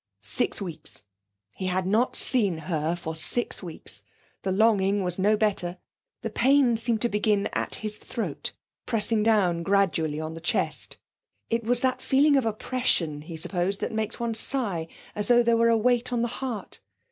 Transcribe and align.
Six 0.23 0.59
weeks! 0.59 1.03
He 1.53 1.67
had 1.67 1.85
not 1.85 2.15
seen 2.15 2.57
her 2.57 2.95
for 2.95 3.15
six 3.15 3.61
weeks. 3.61 4.01
The 4.41 4.51
longing 4.51 5.03
was 5.03 5.19
no 5.19 5.37
better. 5.37 5.77
The 6.23 6.31
pain 6.31 6.75
seemed 6.75 7.01
to 7.01 7.07
begin 7.09 7.45
at 7.53 7.75
his 7.75 7.97
throat, 7.97 8.51
pressing 8.87 9.21
down 9.21 9.61
gradually 9.61 10.19
on 10.19 10.33
the 10.33 10.41
chest 10.41 10.97
It 11.51 11.63
was 11.65 11.81
that 11.81 12.01
feeling 12.01 12.35
of 12.35 12.47
oppression, 12.47 13.21
he 13.21 13.37
supposed, 13.37 13.79
that 13.81 13.91
makes 13.91 14.19
one 14.19 14.33
sigh; 14.33 14.87
as 15.13 15.27
though 15.27 15.43
there 15.43 15.55
were 15.55 15.69
a 15.69 15.77
weight 15.77 16.11
on 16.11 16.23
the 16.23 16.29
heart. 16.29 16.81